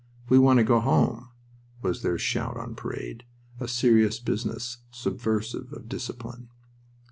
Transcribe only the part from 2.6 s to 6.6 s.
parade. A serious business, subversive of discipline.